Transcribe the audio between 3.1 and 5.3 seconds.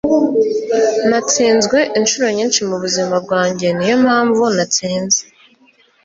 bwanjye. Niyo mpamvu natsinze.”